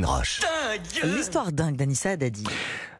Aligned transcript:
Caroline 0.00 0.04
Roche. 0.04 0.40
L'histoire 1.16 1.52
dingue 1.52 1.76
d'Anissa 1.76 2.16
Dadi. 2.16 2.44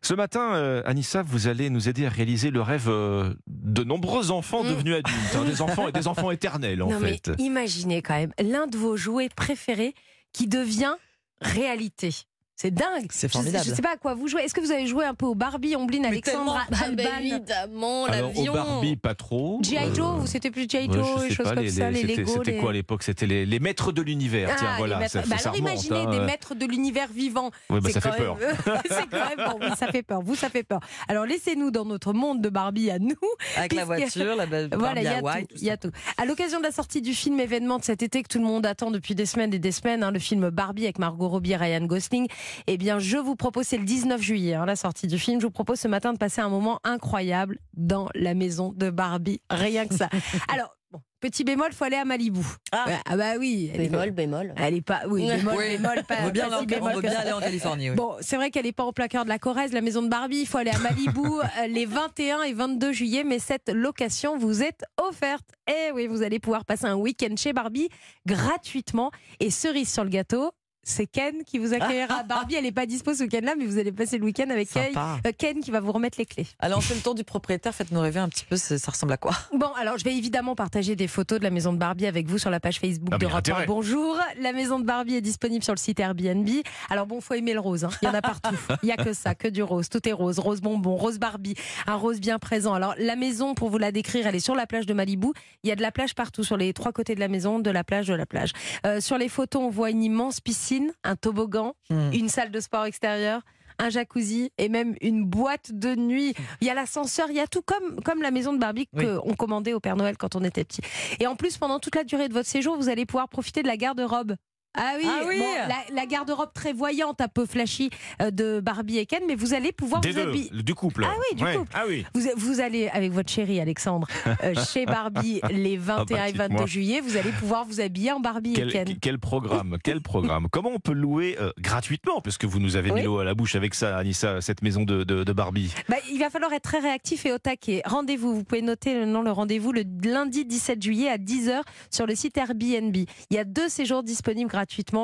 Ce 0.02 0.15
matin, 0.15 0.54
euh, 0.54 0.83
Anissa, 0.87 1.23
vous 1.23 1.46
allez 1.46 1.69
nous 1.70 1.88
aider 1.88 2.06
à 2.06 2.08
réaliser 2.08 2.50
le 2.50 2.62
rêve 2.62 2.88
euh, 2.88 3.34
de 3.46 3.84
nombreux 3.84 4.30
enfants 4.30 4.64
Mm. 4.64 4.69
devenus 4.69 4.95
adultes, 4.96 5.36
hein, 5.36 5.44
des 5.44 5.60
enfants 5.62 5.88
et 5.88 5.92
des 5.92 6.06
enfants 6.06 6.30
éternels 6.30 6.82
en 6.82 6.90
non 6.90 7.00
fait. 7.00 7.28
mais 7.28 7.34
imaginez 7.44 8.02
quand 8.02 8.14
même 8.14 8.32
l'un 8.40 8.66
de 8.66 8.76
vos 8.76 8.96
jouets 8.96 9.28
préférés 9.34 9.94
qui 10.32 10.46
devient 10.46 10.94
réalité. 11.40 12.14
C'est 12.62 12.70
dingue. 12.70 13.06
C'est 13.11 13.29
Je- 13.29 13.32
formidable. 13.32 13.64
Je, 13.66 13.74
sais 13.74 13.80
pas 13.80 13.95
à 13.95 13.96
quoi 13.96 14.12
vous 14.12 14.29
jouez. 14.29 14.43
Est-ce 14.43 14.52
que 14.52 14.61
vous 14.61 14.70
avez 14.70 14.86
joué 14.86 15.06
un 15.06 15.14
peu 15.14 15.24
au 15.24 15.34
Barbie, 15.34 15.76
Ombline, 15.76 16.04
Alexandre, 16.04 16.58
Ah, 16.70 16.84
Alban, 16.84 17.02
bah, 17.04 17.11
évidemment, 17.22 18.04
Alors 18.04 18.30
au 18.32 18.34
l'avion. 18.34 18.52
Barbie, 18.52 18.96
pas 18.96 19.14
trop. 19.14 19.61
G.I. 19.62 19.79
Euh, 19.79 19.94
Joe 19.94 20.22
ou 20.22 20.26
c'était 20.26 20.50
plus 20.50 20.68
G.I. 20.68 20.86
ouais, 20.88 20.93
Joe, 20.93 21.07
je 21.20 21.25
les 21.29 21.34
choses 21.34 21.44
pas, 21.48 21.54
comme 21.54 21.64
les- 21.64 21.70
ça, 21.70 21.90
les 21.90 22.00
c'était- 22.02 22.16
Lego. 22.16 22.32
C'était 22.34 22.50
les- 22.50 22.58
quoi 22.58 22.68
à 22.68 22.72
l'époque? 22.75 23.02
C'était 23.02 23.26
les, 23.26 23.46
les 23.46 23.58
maîtres 23.61 23.93
de 23.93 24.02
l'univers. 24.02 24.50
Ah, 24.52 24.57
Tiens, 24.58 24.75
voilà. 24.76 24.98
maîtres- 24.98 25.12
ça- 25.12 25.22
bah 25.26 25.38
ça 25.38 25.48
alors 25.48 25.54
remonte, 25.54 25.70
imaginez 25.72 26.00
hein, 26.00 26.11
des 26.11 26.18
euh. 26.18 26.26
maîtres 26.26 26.54
de 26.54 26.66
l'univers 26.66 27.08
vivant. 27.11 27.50
Ouais, 27.70 27.80
bah, 27.80 27.88
ça 27.90 28.00
fait 28.02 28.11
peur. 28.18 28.36
c'est 28.90 29.07
quand 29.11 29.36
même 29.36 29.49
bon, 29.49 29.58
oui, 29.63 29.68
ça 29.79 29.86
fait 29.86 30.02
peur. 30.02 30.21
Vous, 30.21 30.35
ça 30.35 30.50
fait 30.50 30.63
peur. 30.63 30.80
Alors 31.08 31.24
laissez-nous 31.24 31.71
dans 31.71 31.86
notre 31.86 32.13
monde 32.13 32.43
de 32.43 32.51
Barbie 32.51 32.91
à 32.91 32.99
nous. 32.99 33.15
Avec 33.57 33.73
la 33.73 33.87
voiture, 33.87 34.37
la 34.37 34.45
belle 34.45 34.69
Voilà, 34.77 35.01
il 35.01 35.05
y 35.05 35.07
a 35.07 35.16
Hawaï, 35.19 35.47
tout. 35.47 35.55
il 35.59 35.65
y 35.65 35.71
a 35.71 35.79
tout. 35.79 35.91
À 36.19 36.27
l'occasion 36.27 36.59
de 36.59 36.65
la 36.65 36.73
sortie 36.73 37.01
du 37.01 37.15
film 37.15 37.41
événement 37.41 37.79
de 37.79 37.85
cet 37.85 38.02
été 38.02 38.23
que 38.23 38.29
tout 38.29 38.38
le 38.38 38.45
monde 38.45 38.66
attend 38.66 38.91
depuis 38.91 39.15
des 39.15 39.24
semaines 39.24 39.55
et 39.55 39.59
des 39.59 39.73
semaines, 39.73 40.02
hein, 40.02 40.11
le 40.11 40.19
film 40.19 40.51
Barbie 40.51 40.85
avec 40.85 40.99
Margot 40.99 41.29
Robbie 41.29 41.52
et 41.52 41.57
Ryan 41.57 41.87
Gosling, 41.87 42.27
eh 42.67 42.77
bien, 42.77 42.99
je 42.99 43.17
vous 43.19 43.37
propose, 43.37 43.67
c'est 43.67 43.79
le 43.79 43.85
19 43.85 44.21
juillet, 44.21 44.55
hein, 44.55 44.67
la 44.67 44.77
sortie 44.77 45.07
du 45.07 45.19
film, 45.19 45.41
je 45.41 45.47
vous 45.47 45.51
propose 45.53 45.81
ce 45.81 45.89
matin 45.89 46.13
de 46.13 46.19
passer 46.19 46.41
un 46.41 46.49
moment 46.49 46.81
incroyable 46.85 47.59
dans 47.75 48.09
la 48.15 48.35
maison 48.35 48.73
de 48.77 48.91
Barbie. 48.91 49.41
Rien 49.51 49.87
que 49.87 49.95
ça. 49.95 50.09
Alors, 50.53 50.77
bon, 50.91 51.01
petit 51.21 51.45
bémol, 51.45 51.73
faut 51.73 51.85
aller 51.85 51.97
à 51.97 52.05
Malibu. 52.05 52.41
Ah. 52.73 52.87
Ah 53.07 53.17
bah 53.17 53.33
oui. 53.39 53.71
Est, 53.75 53.79
Bémol, 53.79 54.11
bémol. 54.11 54.55
elle 54.57 54.75
est 54.75 54.81
pas, 54.83 55.03
oui, 55.09 55.27
bémol, 55.27 55.55
Oui. 55.57 55.77
bémol, 55.77 56.03
pas, 56.09 56.15
On 56.21 56.25
veut 56.27 56.31
bien, 56.33 56.45
pas 56.45 56.51
si 56.51 56.57
aller- 56.57 56.67
bémol 56.67 56.91
on 56.91 56.95
veut 56.97 57.01
que 57.03 57.07
bien 57.07 57.13
ça. 57.13 57.21
aller 57.21 57.33
en 57.33 57.41
Californie. 57.41 57.91
oui. 57.91 57.97
Bon, 57.97 58.17
c'est 58.21 58.37
vrai 58.37 58.51
qu'elle 58.51 58.65
n'est 58.67 58.73
pas 58.73 58.91
plein 58.93 59.09
cœur 59.09 59.25
de 59.25 59.29
la 59.29 59.39
Corrèze, 59.39 59.73
la 59.73 59.80
maison 59.80 60.03
de 60.03 60.09
Barbie. 60.09 60.41
Il 60.41 60.47
faut 60.47 60.59
aller 60.59 60.71
à 60.71 60.79
Malibu 60.79 61.21
euh, 61.61 61.67
les 61.69 61.87
21 61.87 62.43
et 62.43 62.52
22 62.52 62.93
juillet, 62.93 63.24
mais 63.24 63.39
cette 63.39 63.69
location 63.71 64.36
vous 64.39 64.62
est 64.62 64.83
offerte. 65.00 65.44
Eh 65.69 65.92
oui, 65.92 66.06
vous 66.06 66.22
allez 66.22 66.39
pouvoir 66.41 66.64
passer 66.64 66.86
un 66.86 66.96
week-end 66.96 67.34
chez 67.36 67.52
Barbie 67.52 67.89
gratuitement. 68.27 69.11
Et 69.41 69.50
cerise 69.50 69.92
sur 69.92 70.05
le 70.05 70.11
gâteau, 70.11 70.50
c'est 70.91 71.06
Ken 71.06 71.42
qui 71.46 71.58
vous 71.58 71.72
accueillera. 71.74 72.22
Barbie, 72.28 72.56
elle 72.56 72.64
n'est 72.64 72.72
pas 72.72 72.86
dispo 72.86 73.14
ce 73.14 73.22
week-end-là, 73.22 73.55
mais 73.58 73.64
vous 73.66 73.78
allez 73.78 73.92
passer 73.92 74.19
le 74.19 74.24
week-end 74.24 74.48
avec 74.50 74.69
Ken, 74.70 74.86
Sympa. 74.88 75.19
euh, 75.27 75.33
Ken 75.36 75.60
qui 75.60 75.70
va 75.70 75.80
vous 75.80 75.92
remettre 75.92 76.19
les 76.19 76.27
clés. 76.27 76.46
Allez, 76.58 76.74
on 76.74 76.80
fait 76.80 76.94
le 76.94 77.00
tour 77.00 77.14
du 77.14 77.24
propriétaire. 77.24 77.74
Faites-nous 77.74 78.00
rêver 78.00 78.20
un 78.20 78.28
petit 78.28 78.44
peu. 78.44 78.56
Ça 78.56 78.78
ça 78.78 78.91
ressemble 78.91 79.12
à 79.12 79.16
quoi? 79.16 79.33
Bon, 79.55 79.70
alors 79.78 79.98
je 79.98 80.05
vais 80.05 80.14
évidemment 80.14 80.55
partager 80.55 80.96
des 80.96 81.06
photos 81.08 81.38
de 81.38 81.44
la 81.44 81.50
maison 81.50 81.72
de 81.72 81.78
Barbie 81.78 82.06
avec 82.06 82.27
vous 82.28 82.38
sur 82.38 82.50
la 82.50 82.61
page 82.61 82.78
Facebook 82.80 83.08
Ah, 83.12 83.18
de 83.18 83.24
mais 83.24 83.30
Europe 83.30 83.36
1. 83.36 83.38
intérêt. 83.52 83.66
Bonjour, 83.66 84.18
la 84.41 84.52
maison 84.52 84.78
de 84.80 84.84
Barbie 84.84 85.14
est 85.16 85.20
disponible 85.20 85.62
sur 85.64 85.74
le 85.74 85.78
site 85.78 86.00
Airbnb. 86.00 86.48
Alors 86.91 87.06
bon, 87.06 87.20
faut 87.20 87.34
aimer 87.34 87.52
le 87.55 87.61
rose, 87.61 87.84
hein. 87.84 87.91
il 88.02 88.06
y 88.06 88.08
en 88.08 88.14
a 88.14 88.22
partout. 88.22 88.56
Il 88.83 88.88
y 88.88 88.92
a 88.92 88.96
que 88.96 89.12
ça, 89.12 89.34
que 89.34 89.48
du 89.48 89.62
rose. 89.62 89.88
Tout 89.88 90.08
est 90.08 90.12
rose, 90.12 90.38
rose 90.38 90.61
bonbon, 90.61 90.96
rose 90.96 91.18
Barbie, 91.18 91.55
un 91.86 91.94
rose 91.96 92.20
bien 92.20 92.38
présent. 92.38 92.72
Alors 92.74 92.94
la 92.98 93.16
maison, 93.16 93.55
pour 93.55 93.68
vous 93.70 93.78
la 93.78 93.92
décrire, 93.92 94.27
elle 94.27 94.34
est 94.34 94.41
sur 94.41 94.55
la 94.55 94.66
plage 94.66 94.86
de 94.86 94.94
Malibu. 94.94 95.28
Il 95.62 95.68
y 95.68 95.72
a 95.72 95.77
de 95.77 95.83
la 95.83 95.92
plage 95.92 96.14
partout, 96.14 96.42
sur 96.44 96.56
les 96.56 96.72
trois 96.72 96.92
côtés 96.92 97.14
de 97.14 97.20
la 97.20 97.28
maison, 97.28 97.58
de 97.58 97.70
la 97.70 97.84
plage, 97.84 98.06
de 98.08 98.14
la 98.14 98.27
plage. 98.27 98.52
Euh, 98.86 99.00
sur 99.00 99.18
les 99.18 99.28
photos, 99.28 99.62
on 99.62 99.70
voit 99.70 99.91
une 99.91 100.02
immense 100.02 100.41
piscine, 100.41 100.80
un 101.05 101.17
toboggan, 101.17 101.75
Hmm. 101.91 102.11
une 102.12 102.28
salle 102.28 102.50
de 102.50 102.61
sport 102.61 102.84
extérieure 102.84 103.42
un 103.83 103.89
jacuzzi 103.89 104.53
et 104.59 104.69
même 104.69 104.95
une 105.00 105.25
boîte 105.25 105.70
de 105.73 105.95
nuit. 105.95 106.34
Il 106.61 106.67
y 106.67 106.70
a 106.70 106.75
l'ascenseur, 106.75 107.31
il 107.31 107.36
y 107.36 107.41
a 107.41 107.47
tout 107.47 107.62
comme, 107.62 108.03
comme 108.03 108.20
la 108.20 108.31
maison 108.31 108.53
de 108.53 108.59
Barbie 108.59 108.86
Oui. 108.92 109.06
qu'on 109.06 109.34
commandait 109.34 109.73
au 109.73 109.81
Père 109.81 109.97
Noël 109.97 110.19
quand 110.19 110.36
on 110.36 110.45
était 110.45 110.64
petit. 110.64 110.83
Et 111.19 111.27
en 111.27 111.34
plus, 111.34 111.56
pendant 111.56 111.78
toute 111.78 111.95
la 111.97 112.05
durée 112.05 112.28
de 112.28 112.34
votre 112.34 112.47
séjour, 112.47 112.77
vous 112.77 112.91
allez 112.91 113.06
pouvoir 113.06 113.31
profiter 113.31 113.62
de 113.62 113.67
la 113.69 113.78
garde-robe. 113.78 114.34
Ah 114.74 114.92
oui, 114.98 115.04
Ah 115.06 115.24
oui. 115.26 115.38
bon, 115.38 115.46
la, 115.68 115.94
la 115.94 116.06
garde-robe 116.06 116.52
très 116.54 116.72
voyante, 116.72 117.20
un 117.20 117.26
peu 117.28 117.44
flashy 117.44 117.90
euh, 118.22 118.30
de 118.30 118.60
Barbie 118.60 118.98
et 118.98 119.06
Ken, 119.06 119.22
mais 119.27 119.34
vous 119.34 119.52
allez 119.52 119.72
pouvoir 119.72 120.00
Des 120.00 120.10
vous 120.10 120.14
deux, 120.20 120.28
habiller. 120.28 120.50
du 120.62 120.74
couple. 120.74 121.04
Ah 121.08 121.12
oui, 121.18 121.36
du 121.36 121.42
Ouais. 121.44 121.56
couple. 121.56 121.70
Ah 121.74 121.84
oui. 121.88 122.06
Vous, 122.14 122.22
vous 122.36 122.60
allez 122.60 122.88
avec 122.88 123.10
votre 123.12 123.30
chérie 123.30 123.58
Alexandre 123.60 124.06
euh, 124.44 124.54
chez 124.72 124.86
Barbie 124.86 125.40
les 125.50 125.77
21 125.77 126.05
bah, 126.17 126.28
et 126.28 126.33
22 126.33 126.48
dites-moi. 126.48 126.67
juillet. 126.67 127.00
Vous 127.00 127.17
allez 127.17 127.33
pouvoir 127.33 127.64
vous 127.64 127.80
habiller 127.80 128.12
en 128.12 128.21
Barbie 128.21 128.53
et 128.53 128.69
Ken. 128.69 128.84
Quel, 128.87 128.99
quel 129.00 129.19
programme, 129.19 129.77
quel 129.83 130.00
programme. 130.00 130.47
Comment 130.53 130.71
on 130.72 130.78
peut 130.78 130.93
louer 130.93 131.37
euh, 131.41 131.50
gratuitement, 131.59 132.21
parce 132.21 132.39
que 132.39 132.47
vous 132.47 132.61
nous 132.61 132.77
avez 132.77 132.93
mis 132.93 133.03
l'eau 133.03 133.19
à 133.19 133.25
la 133.25 133.34
bouche 133.34 133.56
avec 133.56 133.75
ça, 133.75 133.97
Anissa, 133.99 134.41
cette 134.41 134.62
maison 134.62 134.84
de, 134.84 135.03
de- 135.03 135.25
de 135.25 135.33
Barbie? 135.33 135.75
Bah, 135.89 135.97
il 136.12 136.19
va 136.21 136.31
falloir 136.31 136.53
être 136.53 136.62
très 136.62 136.78
réactif 136.78 137.27
et 137.27 137.33
au 137.33 137.39
taquet. 137.39 137.83
Rendez-vous, 137.84 138.34
vous 138.37 138.45
pouvez 138.45 138.62
noter 138.62 138.95
le 138.95 139.05
nom, 139.05 139.22
le 139.22 139.33
rendez-vous 139.33 139.72
le 139.72 139.83
lundi 140.05 140.45
17 140.45 140.81
juillet 140.81 141.09
à 141.09 141.19
10h 141.19 141.62
sur 141.91 142.06
le 142.06 142.15
site 142.15 142.39
Airbnb. 142.39 142.95
Il 142.97 143.06
y 143.37 143.39
a 143.39 143.45
deux 143.45 143.69
séjours 143.69 144.05
disponibles 144.05 144.49
gratuitement 144.49 144.59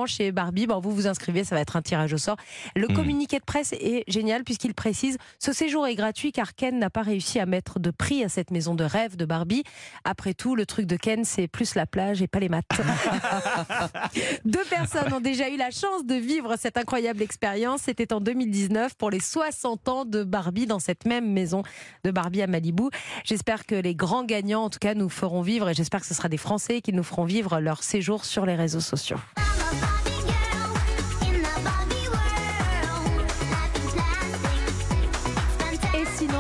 chez 0.07 0.33
Barbie. 0.33 0.67
Bon, 0.67 0.81
vous 0.81 0.91
vous 0.93 1.07
inscrivez, 1.07 1.45
ça 1.45 1.55
va 1.55 1.61
être 1.61 1.77
un 1.77 1.83
tirage 1.83 2.13
au 2.13 2.19
sort. 2.19 2.37
Le 2.75 2.87
Hmm. 2.89 2.95
communiqué 2.95 3.39
de 3.39 3.45
presse 3.45 3.73
est 3.73 4.05
génial 4.09 4.45
puisqu'il 4.45 4.75
précise 4.75 5.17
ce 5.39 5.53
séjour 5.53 5.87
est 5.87 5.95
gratuit 5.95 6.33
car 6.33 6.55
Ken 6.55 6.79
n'a 6.79 6.91
pas 6.91 7.03
réussi 7.03 7.39
à 7.39 7.47
mettre 7.47 7.79
de 7.79 7.91
prix 7.91 8.23
à 8.25 8.29
cette 8.29 8.51
maison 8.51 8.75
de 8.75 8.85
rêve 8.85 9.17
de 9.17 9.25
Barbie. 9.25 9.65
Après 10.05 10.35
tout, 10.35 10.55
le 10.55 10.67
truc 10.67 10.87
de 10.87 10.97
Ken, 10.97 11.25
c'est 11.25 11.49
plus 11.49 11.75
la 11.75 11.87
plage 11.87 12.23
et 12.23 12.27
pas 12.29 12.39
les 12.41 12.49
maths. 12.49 12.65
Deux 14.45 14.65
personnes 14.71 15.13
ont 15.13 15.21
déjà 15.21 15.49
eu 15.49 15.57
la 15.57 15.71
chance 15.71 16.05
de 16.05 16.15
vivre 16.15 16.55
cette 16.59 16.77
incroyable 16.77 17.23
expérience. 17.23 17.83
C'était 17.83 18.13
en 18.13 18.21
2019 18.21 18.95
pour 18.95 19.11
les 19.11 19.21
60 19.21 19.89
ans 19.89 20.05
de 20.05 20.25
Barbie 20.25 20.67
dans 20.67 20.79
cette 20.81 21.05
même 21.07 21.31
maison 21.31 21.63
de 22.05 22.11
Barbie 22.11 22.43
à 22.43 22.47
Malibu. 22.47 22.85
J'espère 23.25 23.67
que 23.67 23.75
les 23.75 23.95
grands 23.95 24.25
gagnants, 24.25 24.65
en 24.65 24.71
tout 24.71 24.79
cas, 24.79 24.95
nous 24.95 25.09
feront 25.09 25.43
vivre 25.43 25.69
et 25.69 25.75
j'espère 25.75 26.01
que 26.01 26.07
ce 26.07 26.15
sera 26.15 26.29
des 26.29 26.37
Français 26.37 26.81
qui 26.81 26.93
nous 26.93 27.03
feront 27.03 27.25
vivre 27.25 27.61
leur 27.61 27.83
séjour 27.83 28.25
sur 28.25 28.47
les 28.47 28.55
réseaux 28.55 28.81
sociaux. 28.81 29.19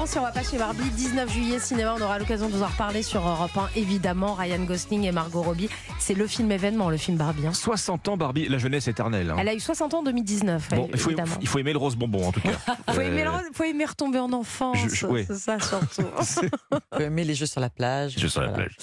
Si 0.07 0.19
on 0.19 0.23
va 0.23 0.31
pas 0.31 0.43
chez 0.45 0.57
Barbie, 0.57 0.89
19 0.91 1.31
juillet 1.33 1.59
cinéma, 1.59 1.95
on 1.99 2.01
aura 2.01 2.19
l'occasion 2.21 2.49
de 2.49 2.53
vous 2.53 2.63
en 2.63 2.69
reparler 2.69 3.03
sur 3.03 3.27
Europe 3.27 3.51
1. 3.57 3.71
Évidemment, 3.75 4.35
Ryan 4.35 4.61
Gosling 4.65 5.03
et 5.05 5.11
Margot 5.11 5.43
Robbie. 5.43 5.69
C'est 5.99 6.15
le 6.15 6.27
film 6.29 6.51
événement, 6.53 6.89
le 6.91 6.97
film 6.97 7.17
Barbie. 7.17 7.47
hein. 7.47 7.53
60 7.53 8.09
ans, 8.09 8.17
Barbie, 8.17 8.49
la 8.49 8.59
jeunesse 8.59 8.87
éternelle. 8.87 9.31
hein. 9.31 9.37
Elle 9.39 9.49
a 9.49 9.55
eu 9.55 9.59
60 9.61 9.95
ans 9.95 9.99
en 9.99 10.03
2019, 10.05 10.69
Bon, 10.71 10.89
il 10.93 10.99
faut, 10.99 11.11
évidemment. 11.11 11.35
il 11.41 11.49
faut 11.49 11.59
aimer 11.59 11.73
le 11.73 11.79
rose 11.79 11.97
bonbon, 11.97 12.29
en 12.29 12.33
tout 12.33 12.41
cas. 12.41 12.51
Faut 12.95 13.01
aimer, 13.01 13.25
le 13.25 13.31
Euh, 13.31 13.51
faut 13.53 13.65
aimer 13.65 13.85
retomber 13.85 14.19
en 14.21 14.33
enfance, 14.33 14.79
Je- 14.89 14.95
je- 14.95 15.07
ouais. 15.07 15.25
c'est 15.27 15.35
ça 15.37 15.59
surtout. 15.59 16.03
Vous 16.93 17.01
aimer 17.03 17.25
les 17.25 17.35
jeux 17.35 17.47
sur 17.47 17.61
la 17.61 17.69
plage. 17.69 18.15
Je 18.17 18.27
sur 18.29 18.41
la 18.41 18.49
Voilà. 18.49 18.65
plage. 18.65 18.77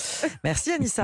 Merci 0.44 0.72
Anissa. 0.72 0.92